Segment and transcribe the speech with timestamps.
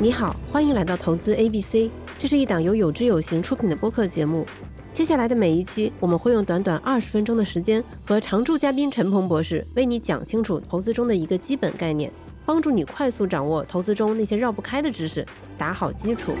[0.00, 4.44] 你好，欢迎来到投资 A B C，这是一档由有知有行出品的播客节目。
[4.92, 12.10] 接下来的每一期，我们会用短短二十分钟的时间，和常驻嘉宾陈鹏博士为你讲清楚投资中的一个基本概念，
[12.44, 15.24] 帮助你快速掌握投资中那些绕不开的知识，
[15.56, 16.32] 打好基础。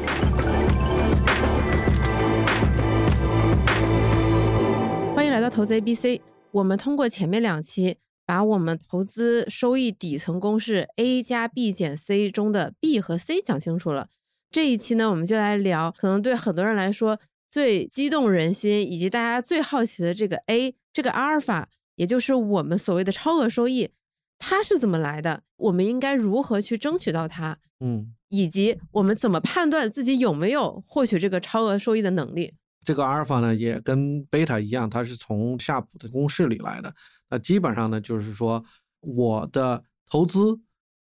[5.14, 6.20] 欢迎来到投资 A B C。
[6.50, 14.08] 我们通过前面两期，把我们投资收益底层公式 A 加 B 减 C 中的 B 和 C 讲清楚了。
[14.50, 17.18] 这一期呢，我们就来聊可能对很多人来说
[17.48, 23.90] 最激动人心，以及大家最好奇的这个 A，这个阿尔法，也就是我们所谓的超额收益，
[24.38, 25.42] 它是怎么来的？
[25.56, 27.58] 我们应该如何去争取到它？
[27.80, 32.54] 嗯，以及我们怎么判断自己有没有获取这个超额收益的能力？
[32.84, 36.94] 这个阿尔法呢，也跟贝塔一样，它是从夏普的公式里来的。
[37.30, 38.64] 那基本上呢，就是说
[39.00, 40.58] 我的投资，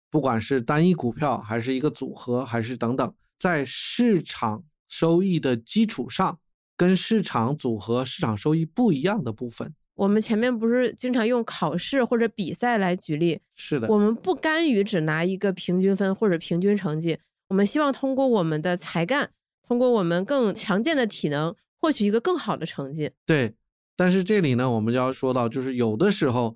[0.09, 6.37] 不管是单一股票，还是一个组合，还是等等，在市场收益的基础上，
[6.75, 9.73] 跟市场组合市场收益不一样的部分。
[9.95, 13.39] 我们前面不是经常用考试或者比赛来举例？
[13.55, 19.31] 是的，我们不甘于只拿一个平均分或者平均成绩，我们希望通过我们的才干。
[19.67, 23.09] 通过我们更强健的体能获取一个更好的成绩。
[23.25, 23.55] 对，
[23.95, 26.55] 但是这里呢，我们就要说到，就是有的时候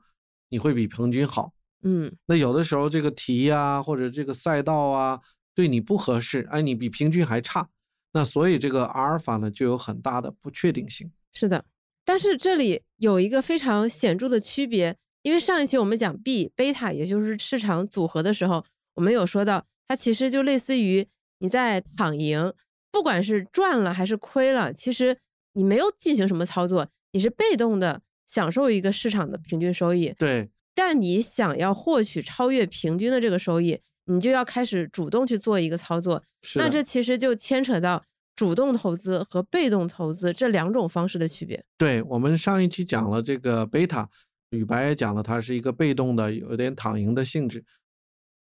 [0.49, 5.19] 你会比平均好，嗯，那有的时候这个题呀或者这个赛道啊
[5.53, 7.69] 对你不合适，哎，你比平均还差，
[8.13, 11.11] 那所以这个阿尔法呢就有很大的不确定性。
[11.33, 11.65] 是的，
[12.03, 21.07] 但是这里有一个非常显著的区别，因为上一期我们讲 B 贝塔，也就是市场组合的时候，我们有说到，它其实就类似于
[21.39, 22.53] 你在躺赢。
[22.95, 25.17] 不管是赚了还是亏了，其实
[25.51, 30.15] 你没有进行什么操作，你是被动的享受一个市场的平均收益。
[30.17, 36.23] 对，但你想要获取超越平均的这个收益，你就要开始主动去做一个操作。
[36.55, 38.01] 那这其实就牵扯到
[38.33, 41.61] 主动投资和被动投资这两种方式的区别。
[41.77, 44.09] 对我们上一期讲了这个贝塔，
[44.51, 47.65] 宇白也讲了，它是一个被动的，有点躺赢的性质。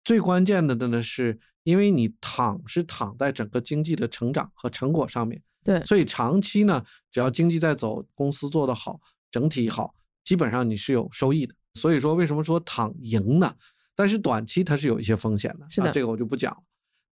[0.05, 9.01] 最关键的的呢，是因为你躺是躺在整个经济的成长和成果上面，对，所以长期呢，只要经济在走，公司做得好，
[9.31, 11.55] 整体好，基本上你是有收益的。
[11.73, 13.55] 所以说，为什么说躺赢呢？
[13.95, 16.63] 但是短期它是有一些风险的，是的，这个我就不讲了。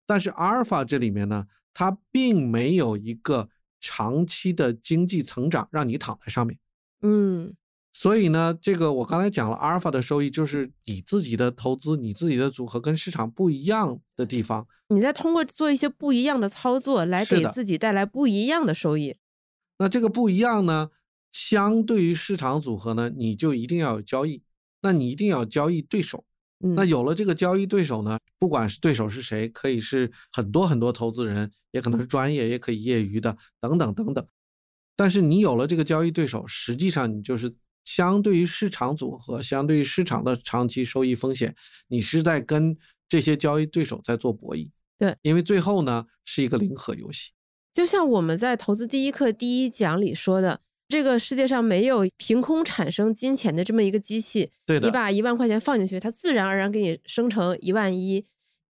[0.05, 3.49] 但是阿尔法这里面呢，它并没有一个
[3.79, 6.59] 长期的经济成长让你躺在上面，
[7.01, 7.55] 嗯。
[7.95, 14.67] 所以呢，这个我刚才讲了，阿尔法的收益就是你自己的投资，你自己的组合跟市场不一样的地方。
[14.89, 19.15] 你在通过做一些不一样的操作来给自己带来不一样的收益。
[19.77, 20.89] 那这个不一样呢，
[21.31, 24.41] 相对于市场组合呢，你就一定要有交易，
[24.81, 26.25] 那你一定要交易对手。
[26.75, 34.25] 那有了这个交易对手呢，不管是对手是谁，可以是很多很多投资人，也可能是专业，也可以业余的，等等等等。
[34.95, 37.53] 但是你有了这个交易对手，实际上你就是。
[37.83, 41.55] 相对于市场组合，相对于市场的长期收益风险，
[41.87, 42.77] 你是在跟
[43.09, 44.69] 这些交易对手在做博弈。
[44.97, 47.31] 对，因为最后呢是一个零和游戏。
[47.73, 54.51] 就像我们在投资第一课第一讲里说的，这个世界上没有凭空产生金钱的这么一个机器。
[54.65, 54.87] 对的。
[54.87, 58.25] 你把一万块钱放进去，它自然而然给你生成一万一。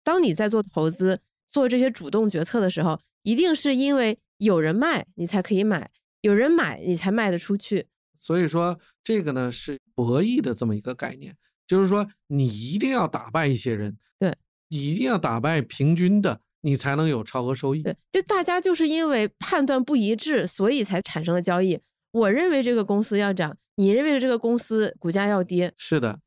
[0.04, 5.90] 当你在做投资、做这些主动决策的时候，一定是因为有人卖你才可以买，
[6.22, 7.88] 有人买你才卖得出去。
[8.25, 11.38] 所以说，这个呢是博弈的这么一个概念，
[11.68, 14.36] 就是说你一定要打败一些人，对，
[14.69, 17.84] 你一定要打败平均的，你才能有超额收益。
[17.84, 21.80] 对，就大家就是因为判断不一致，所以才产生了交易。
[22.13, 25.72] 我认为这个公司要涨，你认为这个公司股价要跌。
[25.78, 26.19] 是的，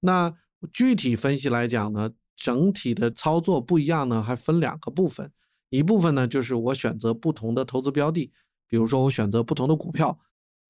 [0.00, 0.32] 那
[0.72, 5.30] 具体分析来讲呢，整体的操作不一样呢，还分两个部分，
[5.68, 8.32] 一部分呢就是我选择不同的投资标的，
[8.66, 10.18] 比如说我选择不同的股票。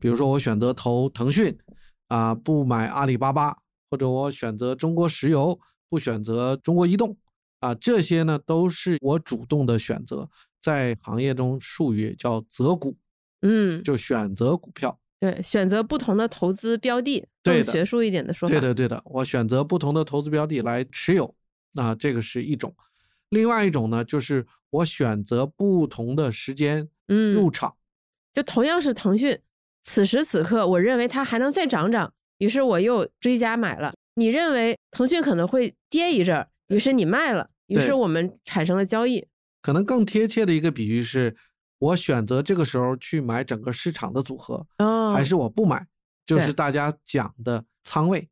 [0.03, 1.57] 比如说，我选择投腾讯，
[2.09, 3.57] 啊，不买阿里巴巴，
[3.89, 7.17] 或者我选择中国石油，不选择中国移动，
[7.61, 10.29] 啊，这些呢都是我主动的选择，
[10.61, 12.97] 在行业中术语叫择股，
[13.43, 21.33] 嗯，就选择股票，对，选择不同的投资标的，更学术一点的说法，对的，对的，我选择不同的投资标的来持有，
[21.75, 22.75] 那这个是一种，
[23.29, 27.77] 另外一种呢，就是我选择不同的时间，嗯，入场，
[28.33, 29.39] 就同样是腾讯。
[29.83, 33.95] 此时此刻，我认为它还能再涨涨，于是我又追加买了。
[34.15, 39.27] 你认为腾讯可能会跌一阵儿，于是你卖了，于是我们产生了交易。
[39.61, 41.37] 可能更贴切的一个比喻是，
[41.79, 44.67] 我选择这个时候去买整个市场的组合，
[45.15, 45.87] 还是我不买，
[46.27, 48.29] 就是大家讲的仓位，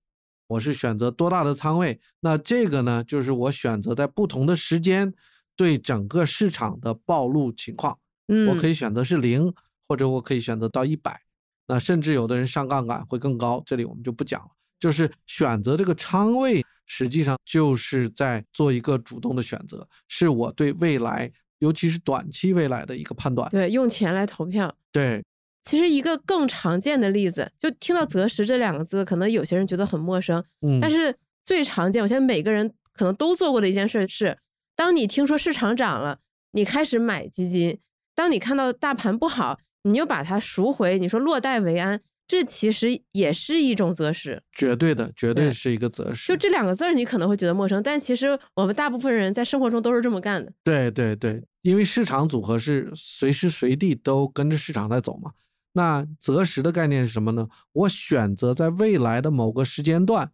[0.49, 2.01] 我是选择多大的仓位。
[2.21, 5.15] 那这个呢，就是我选择在不同的时间
[5.57, 7.99] 对整个市场的暴露情况。
[8.29, 9.53] 嗯，我可以选择是零，
[9.89, 11.23] 或者我可以选择到一百。
[11.71, 14.49] 那甚至有的人上杠杆会更高，这里我们就不讲了。
[14.81, 21.31] 就是选择这个仓位，实际上就是在做一个主动的选择，是我对未来，
[21.61, 23.49] 尤其是短期未来的一个判断。
[23.51, 24.75] 对，用钱来投票。
[24.91, 25.23] 对，
[25.63, 30.43] 其实一个更常见的例子，就听到择时这两个字，可能有些人觉得很陌生。
[30.63, 31.15] 嗯，但是
[31.45, 34.37] 最常见，我现在每个人可能都做过的一件事是，
[34.75, 36.19] 当你听说市场涨了，
[36.53, 37.77] 你开始买基金；
[38.15, 40.99] 当你看到大盘不好，你就把它赎回。
[40.99, 42.01] 你说落袋为安。
[42.27, 46.29] 这其实也是一种择时，绝对的，绝对是一个择时。
[46.29, 50.53] 就这两个字儿，你可能会觉得陌生，但其实我们大部分人在生活中都是这么干的。
[50.63, 55.33] 对对对，因为市场组合是随时随地都跟着市场在走嘛。
[55.73, 57.49] 那择时的概念是什么呢？
[57.73, 60.31] 我选择在未来的某个时间段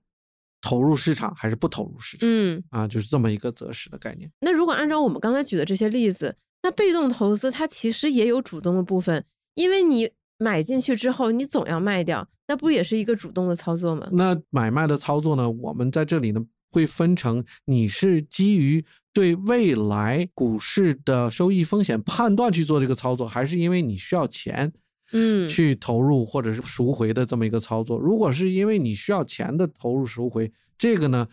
[0.60, 2.28] 投入市场，还是不投入市场？
[2.30, 4.30] 嗯，啊，就是这么一个择时的概念。
[4.40, 9.24] 那如果按照我们刚才举的这些例子，那被动投资它其实也有主动的部分，
[9.56, 10.08] 因为你。
[10.38, 14.06] 买进去之后，你总要卖掉，那不也是一个主动的操作吗？
[14.12, 15.50] 那买卖的操作呢？
[15.50, 24.70] 我们在这里呢会分成，你是基于对未来股市的收益风险判断去做这个操作，还是因为你需要钱，
[25.12, 27.98] 嗯，去投入或者是赎回的这么一个操作？
[27.98, 31.26] 如果是因为你需要钱的投入赎回，这个呢，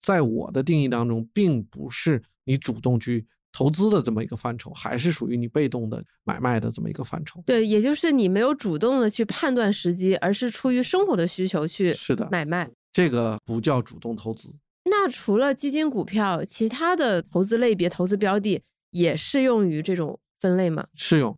[0.00, 3.26] 在我的定义当中，并不是你主动去。
[3.56, 7.42] 投资的这么一个范畴，还是属于你被动的买卖的这么一个范畴。
[7.46, 12.70] 对，也就是你没有主动的去判断时机，而是出于生活的需求去是的买卖。
[12.92, 14.54] 这个不叫主动投资。
[14.84, 18.60] 那除了基金、股票，其他的投资类别、投资标的
[18.90, 20.86] 也适用于这种分类吗？
[20.92, 21.34] 适用，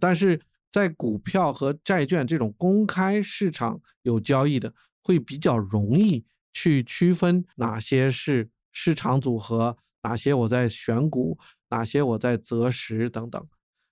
[0.00, 0.40] 但是
[0.72, 4.74] 在股票和债券这种公开市场有交易的，
[5.04, 11.38] 会比较容易去区分哪些是市场组合，哪些我在选股。
[11.70, 13.44] 哪些我在择时等等，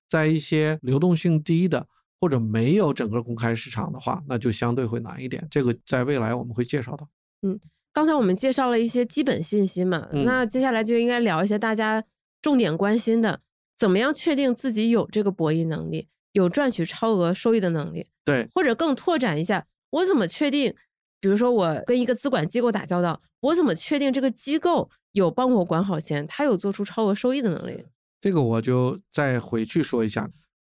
[0.08, 1.86] 在一些流动性低的
[2.20, 5.46] 或者没有整个公开市场的话，那就相对会难一点。
[5.50, 7.08] 这个在未来我们会介绍到。
[7.42, 7.58] 嗯，
[7.92, 12.02] 刚才我们介绍了一些基本信息嘛，那接下来就应该聊一些大家
[12.42, 13.40] 重点关心的，
[13.78, 18.08] 怎么样确定自己有这个博弈能力，有赚取超额收益的能力？
[18.24, 20.74] 对，或者更拓展一下，我怎么确定？
[21.20, 24.90] 比如说我跟一个资管机构打交道，我怎么确定这个机构？
[25.18, 27.84] 有帮我管好钱，他有做出超额收益的能力。
[28.20, 30.30] 这个我就再回去说一下。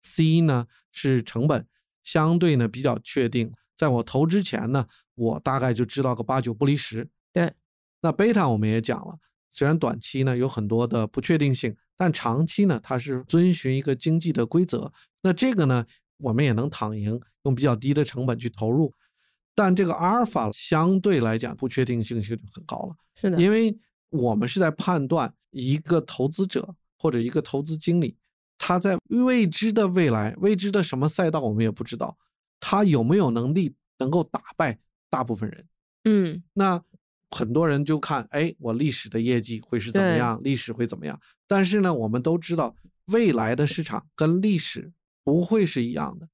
[0.05, 1.67] C 呢是成本，
[2.03, 3.53] 相对呢比较确定。
[3.77, 7.09] 在我投之前呢，我大概就知道个八九不离十。
[7.33, 7.53] 对。
[8.01, 9.19] 那贝塔我们也讲了，
[9.51, 14.93] 虽然短期呢有很多的不确定性，但长期呢它是遵循一个经济的规则。
[15.23, 15.87] 那这个呢
[16.19, 18.93] 我们也能躺赢，用比较低的成本去投入。
[19.55, 22.97] 但这个阿尔法相对来讲不确定性就很高了。
[23.15, 23.77] 是的，因为。
[24.13, 28.17] 我们是在判断一个投资者或者一个投资经理，
[28.59, 32.17] 他在未知的未来、未知的什么赛道，我们也不知道，
[32.61, 34.79] 他有没有能力能够打败
[35.09, 35.67] 大部分人。
[36.05, 36.83] 嗯，那
[37.31, 41.19] 很多人就看，哎，我历史的业绩会是怎么样，历史会怎么样？
[41.47, 42.77] 但是呢，我们都知道，
[43.07, 44.93] 未来的市场跟历史
[45.25, 46.29] 不会是一样的，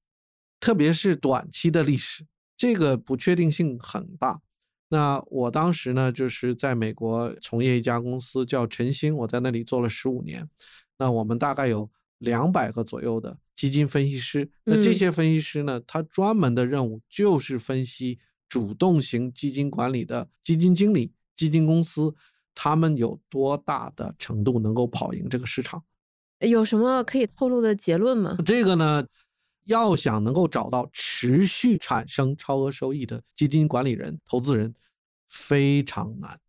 [0.59, 2.25] 特别是短期的历史，
[2.57, 4.41] 这个不确定性很大。
[4.89, 10.49] 那我当时呢，就是在美国从业一家公司叫晨星，我在那里做了十五年。
[10.97, 14.49] 那我们大概有两百个左右的基金分析师。
[14.65, 22.15] 那这些分析师呢，他专门的任务就是分析主动型基金管理的基金经理、基金公司，
[22.55, 25.83] 他们有多大的程度能够跑赢这个市场？
[26.39, 28.37] 有什么可以透露的结论吗？
[28.45, 29.05] 这个呢，
[29.69, 34.75] 要想能够找到持续产生超额收益的基金管理人、投资人。
[35.31, 36.39] 非常难，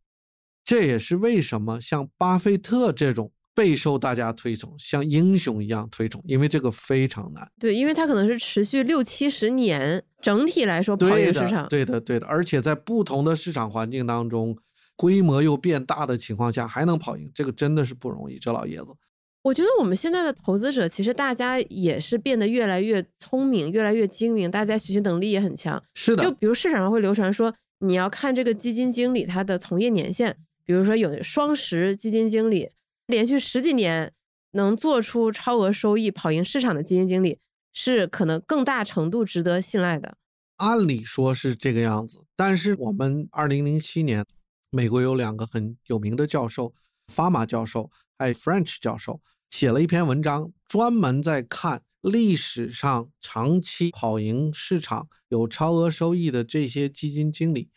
[0.64, 7.46] 这也是为什么像巴菲特这种备受大家推崇，像英雄一样推崇，因为这个非常难。
[7.60, 11.68] 对，因为他可能是持续六七十年，整体来说跑赢市场。
[11.68, 14.56] 对的，对的，而且在不同的市场环境当中，
[14.96, 18.38] 规模又变大的情况下，还能跑赢，这个真的是不容易。
[18.38, 18.94] 这老爷子，
[19.42, 25.82] 我觉得我们现在的投资者其实大家也是变得越来越聪明，越来越精明，大家学习能力也很强。
[25.94, 27.54] 是的，就比如市场上会流传说。
[27.82, 32.68] 你要看这个基金经理他的从业年限，比如说有双十基金经理，
[33.06, 34.12] 连续十几年
[34.50, 37.38] 能做出超额收益、跑赢市场的基金经理，
[37.72, 40.18] 是可能更大程度值得信赖的。
[40.56, 44.26] 按理说是这个样子，但是我们二零零七年，
[44.70, 46.74] 美国有两个很有名的教授，
[47.06, 47.90] 法马教授
[48.20, 51.82] 还有 French 教授，写了一篇文章，专门在看。
[52.02, 57.68] 历史上长期跑赢市场、有超额收益的这些基金经理，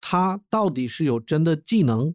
[0.00, 2.12] 他到底是有真的技能，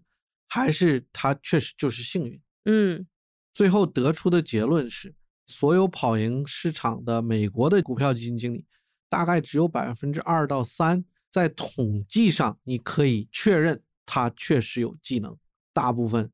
[0.50, 2.42] 还是他确实就是幸运？
[2.66, 3.08] 嗯，
[3.54, 8.66] 最后得出的结论是，所有跑赢市场的美国的股票基金经理，
[9.08, 15.38] 大概只有百分之二到三，在统计上你可以确认他确实有技能，
[15.72, 16.30] 大部分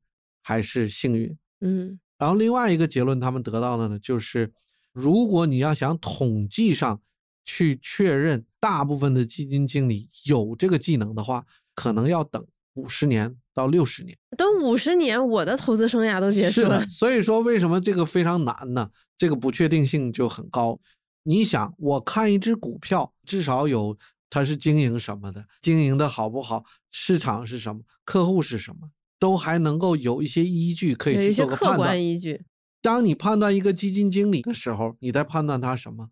[0.50, 1.38] 还是幸运。
[1.62, 4.51] 嗯，然后另外一个结论他们得到的呢，就是
[4.91, 7.00] 如果你要想统计上
[7.46, 13.36] 去确认大部分的基金经理有这个技能的话，可能要等五十年。
[13.53, 16.88] 到六十年，等五十年，我的投资生涯都结束了。
[16.88, 18.89] 所以说，为什么这个非常难呢？
[19.18, 20.79] 这个不确定性就很高。
[21.24, 23.98] 你想，我看一只股票，至少有
[24.29, 31.77] 它是经营什么的，经营的好不好，市场是什么，客户是什么，都还能够有一些依据可以去做个判断。
[31.77, 32.41] 客观依据。
[32.81, 36.09] 当你判断一个基金经理的时候，你在判断他什么？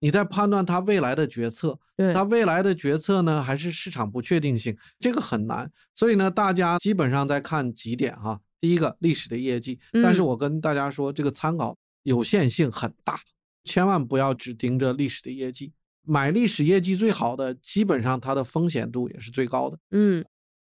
[0.00, 1.78] 你在判断他未来的决策，
[2.12, 4.76] 他未来的决策呢，还是市场不确定性？
[4.98, 5.70] 这个很难。
[5.94, 8.40] 所以呢，大家基本上在看几点哈。
[8.60, 9.78] 第一个，历史的业绩。
[10.02, 13.18] 但是我跟大家说，这个参考有限性很大，
[13.64, 15.72] 千万不要只盯着历史的业绩。
[16.02, 19.78] 买历史业绩最好的，基本上它的风险度也是最高的。
[19.90, 20.24] 嗯。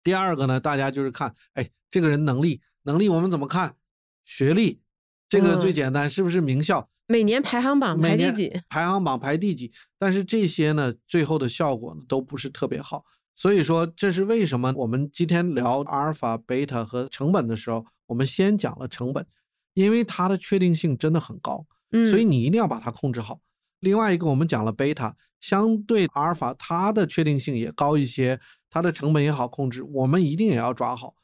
[0.08, 3.76] 第二个呢，大家就是看，哎，这个人能力，能力我们怎么看？
[4.24, 4.80] 学历，
[5.28, 6.88] 这个最简单，是不是名校？
[7.08, 8.62] 每年排行榜排第几？
[8.70, 9.70] 排行榜排第几？
[10.00, 13.04] 但是这些呢，最后的效果呢，都不是特别好。
[13.36, 19.28] 所以说，这是为什么我们今天聊阿尔法、贝塔和成本的时候，我们先讲了成本，
[19.74, 23.42] 因为它的确定性真的很高，嗯所以你一定要把它控制好。
[23.82, 31.16] 另外一个，我们讲了贝塔，相对阿尔法，它的确定性也高一些，它的成本也好控制，我们一定也要抓好。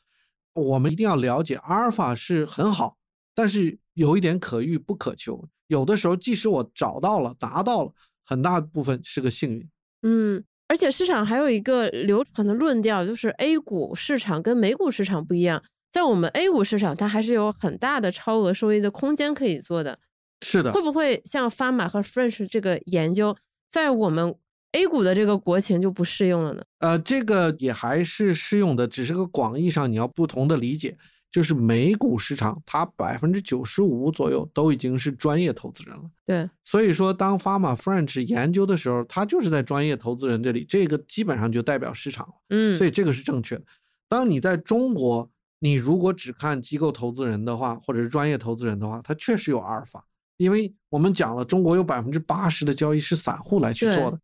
[0.53, 2.97] 我们一定要了解，阿尔法是很好，
[3.33, 5.47] 但是有一点可遇不可求。
[5.67, 7.91] 有的时候，即使我找到了、达到了，
[8.23, 9.67] 很大部分是个幸运。
[10.03, 19.97] 嗯，而且市场还有一个流传的论调，就是 A 股市场跟美股市场不一样，在我们 A 股市场，它还是有很大的超额收益的空间可以做的。
[20.41, 23.35] 是的，会不会像 f a m a 和 French 这个研究，
[23.71, 24.35] 在我们
[24.73, 26.63] A 股的这个国情就不适用了呢？
[26.79, 30.97] 呃，这个也还是适用的，只是个广义上你要不同的理解。
[31.31, 36.03] 就是美股市场，它百分之九十五左右都已经是专业投资人了。
[36.23, 42.33] 对，所以说当 Pharma French 研究的时候，他就是在专业投资人这里，这个基本上就代表市场了。
[42.49, 43.63] 嗯，所以这个是正确的。
[44.07, 45.27] 当你在中国，
[45.57, 50.05] 你如果只看机构投资人的话，或者是专业投资人的话，它确实有阿尔法，
[50.37, 54.19] 因为我们讲了，中国有百分之八十的交易是散户来去做的。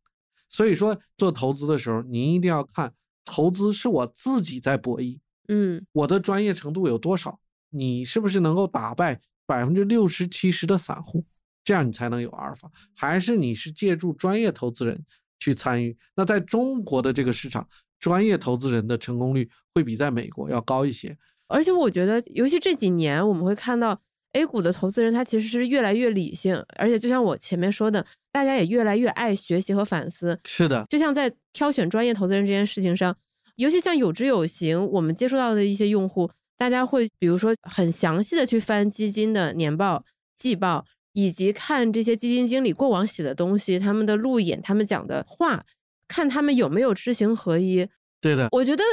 [0.49, 5.19] 所以说做投资的时候，您一定要看投资是我自己在博弈。
[5.47, 7.39] 嗯，我的专业程度有多少？
[7.69, 11.23] 你是不是能够打败百分之六十、七十的散户？
[11.63, 12.71] 这样你才能有阿尔法。
[12.95, 15.05] 还是你是借助专业投资人
[15.39, 15.95] 去参与？
[16.15, 17.67] 那在中国的这个市场，
[17.99, 21.15] 专业投资人的成功率会比在美国要高一些。
[21.47, 23.99] 而且我觉得，尤其这几年，我们会看到
[24.33, 30.39] A 股的投资人他其实是越来越理性，而且就像我前面说的，大家也越来越爱学习和反思。
[30.45, 33.15] 是的，就像在挑选专业投资人这件事情上。
[33.55, 40.05] 尤其像有知有行，我们接触到的一些用户，大家会比如说很详细的去翻基金的年报、
[40.37, 45.65] 季报，以及看这些基金经理过往写的东西，他们的路演，他们讲的话，
[46.07, 47.85] 看他们有没有知行合一。
[48.21, 48.83] 对的，我觉得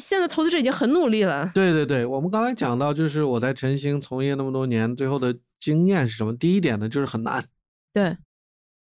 [0.00, 1.50] 现在投资者已经很努力了。
[1.54, 6.36] 对对对，我们刚才讲到，就是我在晨星从业那么多年，最后的经验是什么？
[6.36, 7.44] 第一点呢，就是很难。
[7.92, 8.16] 对。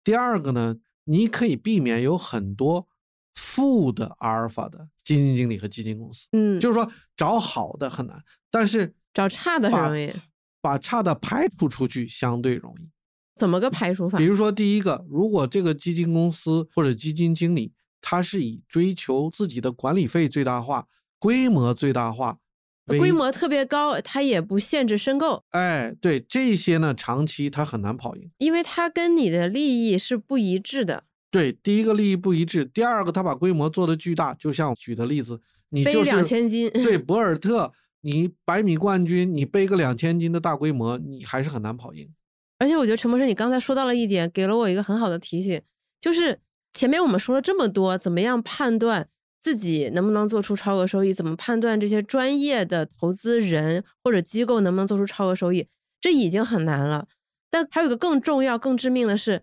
[0.04, 2.88] 第二个呢，你可以避免有很多。
[3.32, 10.12] 负的阿尔法的基金经理和基金公司，嗯，就是说找好的很难，但是找差的很容易，
[10.60, 12.90] 把差的排除出去相对容易。
[13.36, 14.18] 怎么个排除法？
[14.18, 20.88] 比如说，第一个，如果这个基金公司或者基金经理，他是以追求自己的管理费最大化、
[21.20, 22.38] 规模最大化，
[22.86, 25.44] 规模特别高，它也不限制申购。
[25.50, 31.04] 哎，对这些呢，长期它很难跑赢，因为它跟你的利益是不一致的。
[31.30, 42.10] 对，第一个利益不一致，第二个他把规模做的巨大，就像举的例子，你就是两千斤，对， 博尔特，你百米冠军，你背个两千斤的大规模，你还是很难跑赢。
[42.58, 45.62] 而且我觉得陈博士，你刚才说到了一点，给了我一个很好的提醒，
[46.00, 46.40] 就是
[46.72, 49.06] 前面我们说了这么多，怎么样判断
[49.40, 55.68] 自己能不能做出超额收益，怎么判断这些专业的投资人或者机构能不能做出超额收益，
[56.00, 57.08] 这已经很难了。
[57.50, 59.42] 但还有一个更重要、更致命的是。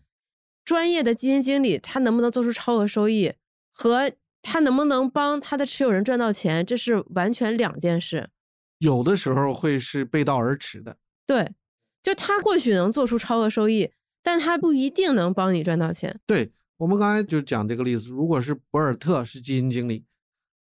[0.66, 3.32] 专业的基金经理，他能不能做出超额收益，
[3.74, 4.12] 和
[4.42, 8.28] 他能不能帮他的持有人赚到钱，这是完全两件事。
[8.80, 10.98] 有的时候会是背道而驰的。
[11.26, 11.54] 对，
[12.04, 13.90] 就他或许能做出超额收益，
[14.22, 16.20] 但他不一定能帮你赚到钱。
[16.26, 20.06] 对我们刚才就讲这个例子，如果是博尔特是基金经理，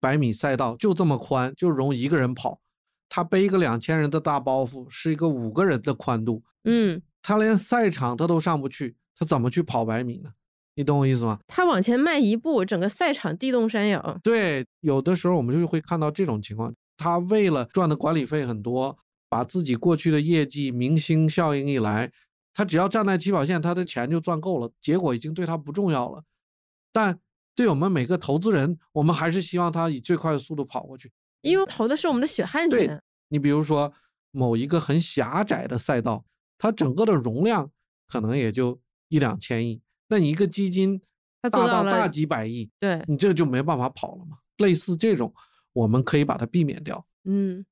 [0.01, 2.61] 百米赛道就这么宽，就容一个人跑，
[3.09, 10.31] 他背一个两千人的大包袱，是一个五个人的宽度，嗯，他连赛场他都上不去，他怎么去跑百米呢？
[10.77, 11.39] 你懂我意思吗？
[11.47, 14.21] 他往前迈一步，整个赛场地动山摇。
[14.23, 22.11] 对，有的时候我们就会看到这种情况，他为了赚的管理费很多，把自己过去的业绩、明星效应一来，
[22.57, 26.25] 他只要站在起跑线，他的钱就赚够了，结果已经对他不重要了。
[26.91, 27.21] 但
[27.55, 33.03] 对我们每个投资人，我们还是希望他以最快的速度跑过去，因为投的是我们的血汗钱。
[33.29, 33.93] 你比如说
[34.31, 36.25] 某一个很狭窄的赛道，
[36.57, 37.71] 它整个的容量
[38.09, 40.99] 可能也就一两千亿，那你一个基金
[41.43, 44.39] 大到大几百亿，对你这就没办法跑了嘛。
[44.57, 45.35] 类似这种，
[45.75, 47.07] 我们可以把它避免掉。
[47.25, 47.67] 嗯，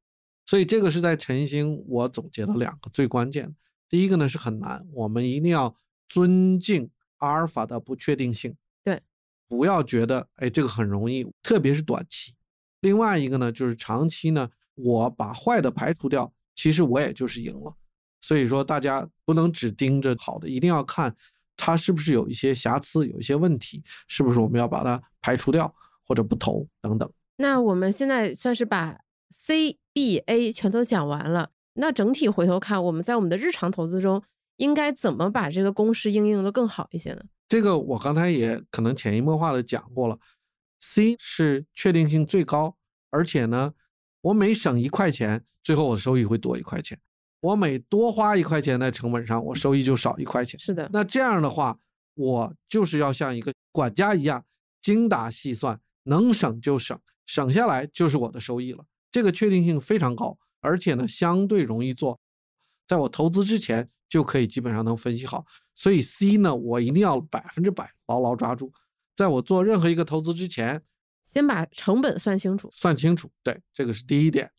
[0.45, 3.55] 所以这个是在晨星我总结的两个最关键的。
[3.95, 5.73] 第一个呢是很难，我们一定要
[6.09, 8.57] 尊敬阿尔法的不确定性。
[8.83, 9.01] 对
[9.47, 12.35] 不要觉得哎，这个很容易，特别是短期。
[12.81, 17.73] 另外一个呢，就是长期呢，我把坏的排除掉，其实我也就是赢了。
[18.21, 21.15] 所以说，大家不能只盯着好的，一定要看
[21.57, 25.73] 它是不是有一些瑕疵，有一些问题，是不是我们要把它排除掉
[26.05, 27.09] 或者不投等等。
[27.37, 28.99] 那我们现在算是把
[29.31, 31.51] C、B、A 全都讲完了。
[31.75, 34.23] 那整体回头看，我们在我们的日常投资中，
[34.57, 37.23] 应该怎么把这个公式应用的更好一些呢？
[37.49, 40.19] 这个我刚才也可能潜移默化的讲过了
[40.81, 42.77] ，C 是确定性最高，
[43.11, 43.75] 而且呢，
[44.23, 46.97] 我每省一块钱，最后我收益会多一块钱；
[47.41, 50.59] 我每多花一块钱在成本上，我收益就少一块钱。
[50.59, 51.79] 是的，那这样的话，
[52.15, 54.45] 我就是要像一个管家一样，
[54.81, 58.85] 精打细算，能省就省，省下来就是我的收益了。
[59.11, 62.19] 这个确定性非常高，而且呢，相对容易做，
[62.89, 63.89] 在我投资之前。
[64.07, 65.45] 就可以基本上能分析好，
[65.75, 68.73] 所以 C 呢，我一定要百分之百牢牢抓住。
[69.17, 70.81] 在我做任何一个投资之前，
[71.25, 73.29] 先把成本算清楚，算清楚。
[73.43, 74.53] 对，这个是第一点。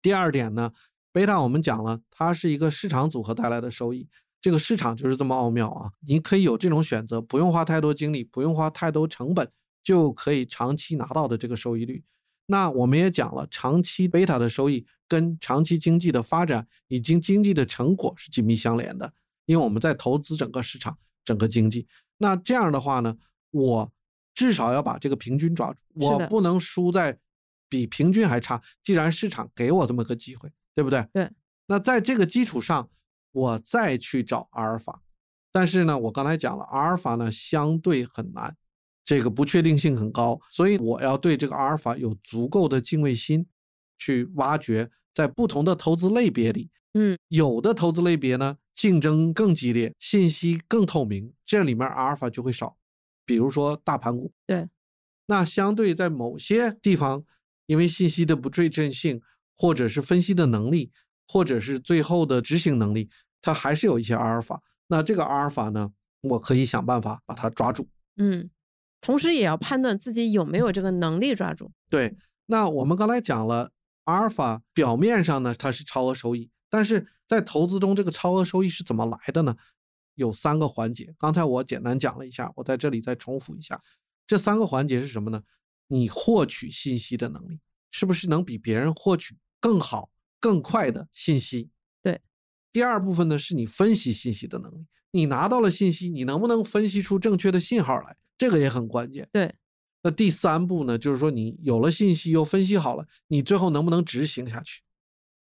[0.00, 0.72] 第二点呢，
[1.12, 4.08] 贝塔我们讲了，它是一个市场组合带来的收益。
[4.40, 5.90] 这个市场就是这么奥妙啊！
[6.08, 12.04] 你可以有这种选择，不用花太多精力，不用花太多成本，就可以长期拿到的这个收益率。
[12.46, 14.86] 那我们也讲了，长期贝塔的收益。
[15.12, 19.12] 跟长期经济的发展以及经济的成果是紧密相连的，
[19.44, 21.86] 因为我们在投资整个市场、整个经济。
[22.16, 23.14] 那这样的话呢，
[23.50, 23.92] 我
[24.32, 27.18] 至少要把这个平均抓住，我不能输在
[27.68, 28.62] 比平均还差。
[28.82, 31.06] 既然市场给我这么个机会，对不对？
[31.12, 31.30] 对。
[31.66, 32.88] 那在这个基础上，
[33.32, 35.02] 我再去找阿尔法。
[35.52, 38.56] 但是呢，我刚才讲了，阿尔法呢相对很难，
[39.04, 43.46] 这个不确定性很高，所以我要对这个阿尔法有足够的敬畏心，
[43.98, 44.90] 去挖掘。
[45.14, 52.76] 在不同的投资类别里，嗯，有的投资类别呢竞争更激烈，信息更透明，这里面阿尔法就会少。
[53.24, 54.68] 比如说大盘股，对，
[55.26, 57.24] 那相对在某些地方，
[57.66, 59.20] 因为信息的不对称性，
[59.56, 60.90] 或者是分析的能力，
[61.28, 63.08] 或者是最后的执行能力，
[63.40, 64.60] 它还是有一些阿尔法。
[64.88, 67.86] 那这个阿尔法呢，我可以想办法把它抓住。
[68.16, 68.50] 嗯，
[69.00, 71.70] 同时也要判断自己有没有这个能力抓住。
[71.88, 73.70] 对，那我们刚才讲了。
[74.04, 79.56] 阿尔法表面上呢，它是超额收益，但是在投资中，这个超额收益是怎么来的呢？
[80.14, 81.14] 有三个环节。
[81.18, 83.80] 刚才我简单讲了一下，我在这里再重复一下，
[84.26, 85.42] 这三个环节是什么呢？
[85.88, 87.60] 你获取信息的能力，
[87.90, 90.10] 是不是能比别人获取更好、
[90.40, 91.70] 更快的信息？
[92.02, 92.20] 对。
[92.72, 98.16] 第二部分呢，是你分析信息的能力，你拿到了信息，你能不能分析出正确的信号来？
[98.36, 99.28] 这个也很关键。
[99.32, 99.54] 对。
[100.02, 104.82] 那第三步呢，就是说你有了信息又分析好了，你最后能不能执行下去？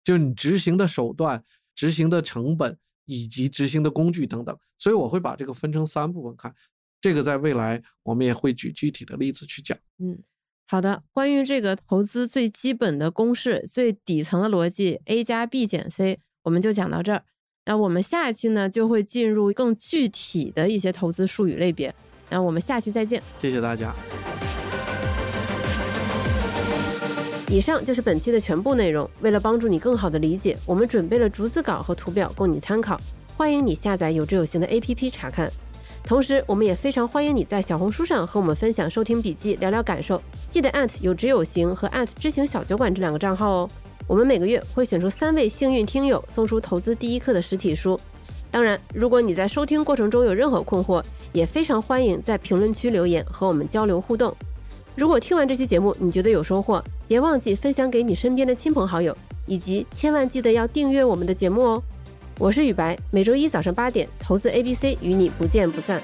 [0.03, 4.57] 就是你执行的手段、执行的成本以及执行的工具等等。
[4.79, 6.55] 所以我会把这个分成三部分看，
[7.01, 9.77] 这个在未来我们也会举具体的例子去讲。
[9.99, 10.19] 嗯，
[10.67, 11.03] 好的。
[11.13, 17.25] 关于这个投资最基本的公式、最底层的逻辑 A 加 B 减 C，我们就讲到这儿。
[17.65, 21.95] 那我们下一期呢，就会进入更具体的一些投资术语类别。
[22.29, 23.95] 那我们下期再见，谢谢大家。
[27.49, 29.09] 以上就是本期的全部内容。
[29.21, 33.01] 为了帮助你更好的理解，我们准备了逐字稿和图表供你参考。
[33.37, 35.51] 欢迎你下载有知有行的 APP 查看。
[36.03, 40.21] 同时，我们也非常欢迎你在小红书上和我们分享收听笔记，聊聊感受。
[40.51, 43.71] 记得有知有行和知行小酒馆这两个账号哦。
[44.07, 47.99] 我们每个月会选出三位幸运听友，送出投资第一课的实体书。
[48.51, 54.35] 当然，如果你在收听过程中有任何困惑，也非常欢迎在评论区留言和我们交流互动。
[54.95, 59.15] 如果听完这期节目你觉得有收获，别忘记分享给你身边的亲朋好友，
[59.47, 61.83] 以及千万记得要订阅我们的节目哦。
[62.39, 66.03] 我是雨白，每周一早上八点，投资 ABC 与你不见不散。